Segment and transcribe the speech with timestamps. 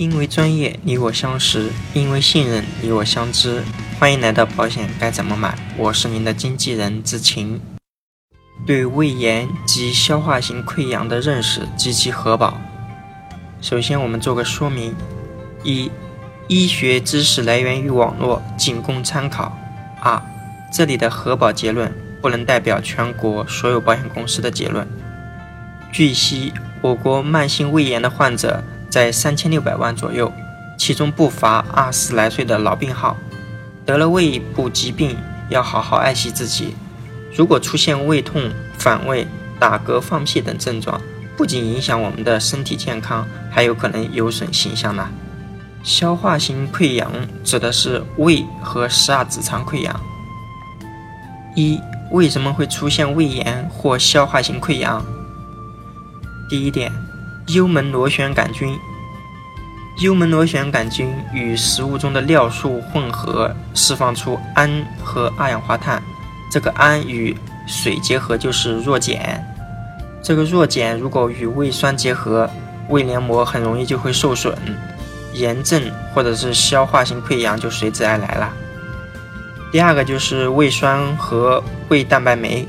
[0.00, 3.62] 因为专业，你我相识；因为信任，你我相知。
[3.98, 5.54] 欢迎来到保险该怎么买？
[5.76, 7.60] 我是您的经纪人知晴。
[8.66, 12.58] 对胃炎及消化性溃疡的认识及其核保。
[13.60, 14.96] 首先，我们做个说明：
[15.64, 15.90] 一、
[16.48, 19.54] 医学知识来源于网络，仅供参考。
[20.00, 20.18] 二、
[20.72, 21.92] 这里的核保结论
[22.22, 24.88] 不能代表全国所有保险公司的结论。
[25.92, 30.30] 据悉，我国慢性胃炎的患者在三千六百万左右，
[30.76, 33.16] 其中不乏二十来岁的老病号。
[33.86, 35.16] 得了胃部疾病，
[35.48, 36.74] 要好好爱惜自己。
[37.34, 39.26] 如果出现胃痛、反胃、
[39.58, 41.00] 打嗝、放屁等症状，
[41.36, 45.08] 不仅影响我们的身体健康，还有可能有损形象呢。
[45.82, 47.10] 消化性溃疡
[47.42, 49.98] 指的是胃和十二指肠溃疡。
[51.56, 51.80] 一、
[52.10, 55.02] 为什么会出现胃炎或消化性溃疡？
[56.50, 56.92] 第一点，
[57.48, 58.78] 幽门螺旋杆菌。
[59.98, 66.02] 幽门螺旋杆菌与食物中的尿素混合，释放出氨和二氧化碳。
[66.50, 69.44] 这个氨与水结合就是弱碱。
[70.22, 72.48] 这个弱碱如果与胃酸结合，
[72.88, 74.56] 胃黏膜很容易就会受损，
[75.34, 75.82] 炎症
[76.14, 78.50] 或者是消化性溃疡就随之而来了。
[79.72, 82.66] 第二个就是胃酸和胃蛋白酶。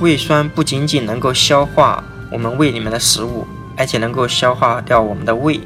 [0.00, 2.02] 胃酸不仅仅能够消化。
[2.30, 5.60] 我们胃里面的食物，而且能够消化掉我们的胃。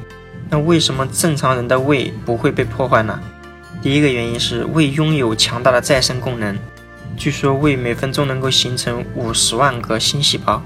[0.48, 3.18] 那为什么正常人的胃不会被破坏呢？
[3.82, 6.56] 第一个原因是胃拥有强大的再生功能，
[7.16, 10.62] 据说胃每分钟能够形成五十万个新细胞。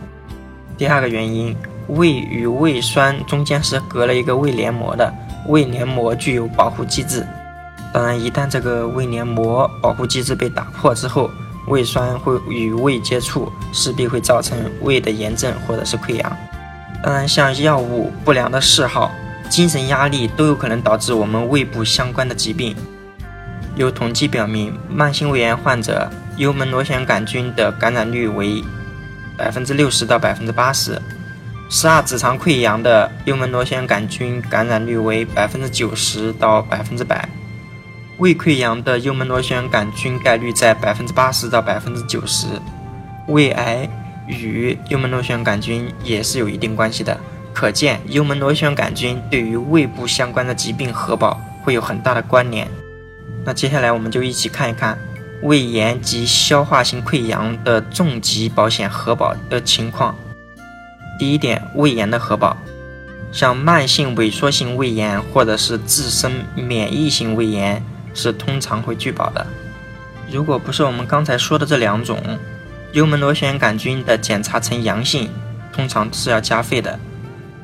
[0.77, 1.57] 第二个原因，
[1.89, 5.13] 胃与胃酸中间是隔了一个胃黏膜的，
[5.49, 7.27] 胃黏膜具有保护机制。
[7.93, 11.31] 当然，一旦这个胃黏膜保护机制被打破之后，
[11.69, 16.37] 胃酸会与胃接触，势必会造成胃的炎症或者是溃疡。
[17.03, 19.11] 当然，像药物、不良的嗜好、
[19.49, 22.77] 精神压力都有可能导致我们胃部相关的疾病。
[23.77, 28.63] 有统计表明，慢性胃炎患者幽门螺旋杆菌的感染率为
[29.39, 31.01] 百分之六十到百分之八十，
[31.71, 37.27] 十二指肠溃疡的幽门螺旋杆菌感染率为百分之九十到百分之百。
[38.19, 42.47] 胃溃疡的幽门螺旋杆菌概率在百分之八十到百分之九十，
[43.29, 43.89] 胃癌
[44.31, 47.19] 与幽门螺旋杆菌也是有一定关系的。
[47.53, 52.67] 可见，幽门螺旋杆菌对于胃部相关的疾病核保会有很大的关联。
[53.45, 54.99] 那接下来我们就一起看一看
[55.43, 60.15] 胃炎及消化性溃疡的重疾保险核保的情况。
[61.19, 62.57] 第一点，胃炎的核保，
[63.33, 67.83] 像慢性萎缩性胃炎或者是自身免疫性胃炎。
[68.13, 69.47] 是通常会拒保的。
[70.29, 72.19] 如果不是我们刚才说的这两种，
[72.93, 75.31] 幽门螺旋杆菌的检查呈阳性，
[75.73, 76.99] 通常是要加费的。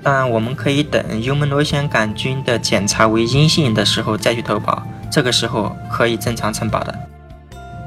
[0.03, 6.97] 当然，我们可以等幽门螺旋杆菌的检查为阴性的时候再去投保，这个时候可以正常承保的。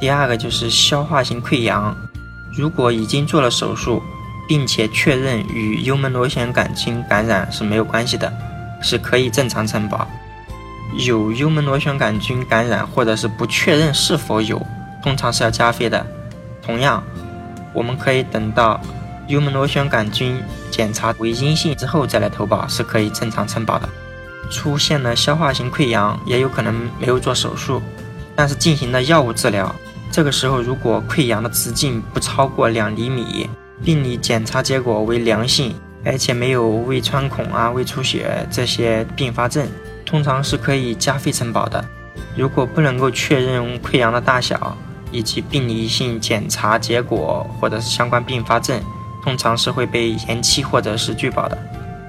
[0.01, 1.95] 第二个就是消化性溃疡，
[2.57, 4.03] 如果已经做了手术，
[4.49, 8.33] 并且确认与幽门螺旋杆菌感染是没有关系的，
[8.81, 10.05] 是可以正常承保。
[11.07, 14.61] 有幽门螺旋杆菌感染，或者是不确认是否有，
[15.01, 16.05] 通常是要加费的。
[16.61, 17.01] 同样，
[17.73, 18.79] 我们可以等到
[19.27, 20.41] 幽门螺旋杆菌
[20.71, 23.87] 检查为阴性之后再来投保，是可以正常承保的。
[24.49, 27.81] 出现了消化性溃疡，也有可能没有做手术，
[28.35, 29.73] 但是进行了药物治疗。
[30.11, 33.47] 这个时候，如果溃疡的直径不超过两厘米，
[33.83, 39.67] 病理检查结果为良性，而且没有胃穿孔啊、胃出血这些并发症。
[40.03, 41.85] 通常是可以加费承保的。
[42.35, 44.75] 如果不能够确认溃疡的大小
[45.11, 48.81] 以及病理性检查结果或者是相关并发症，
[49.23, 51.57] 通常是会被延期或者是拒保的。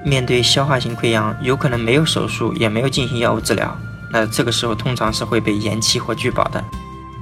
[0.04, 3.76] 面对消化性溃疡，有可能没有手术，也没有进行药物治疗，
[4.10, 6.64] 那这个时候通常是会被延期或拒保的。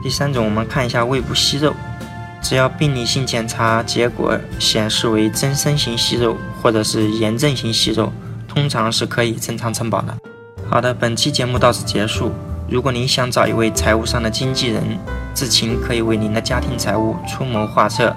[0.03, 1.75] 第三种，我们看一下胃部息肉，
[2.41, 8.13] 只要病理性检查结果显示为增生型息肉或者是炎症型息肉，
[8.47, 10.17] 通常是可以正常承保的。
[10.71, 12.33] 好的，本期节目到此结束。
[12.71, 14.99] 如果您想找一位财务上的经纪人，
[15.35, 18.15] 志勤可以为您的家庭财务出谋划策。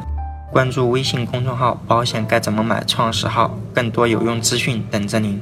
[0.51, 5.42] 关注微信公众号“保险该怎么买”创始号，更多有用资讯等着您。